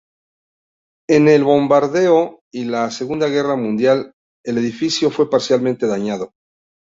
En 1.07 1.27
el 1.27 1.43
Bombardeo 1.43 2.39
y 2.51 2.63
en 2.63 2.71
la 2.71 2.89
Segunda 2.89 3.27
Guerra 3.29 3.55
Mundial 3.55 4.13
el 4.43 4.57
edificio 4.57 5.11
fue 5.11 5.29
parcialmente 5.29 5.85
dañado. 5.85 6.31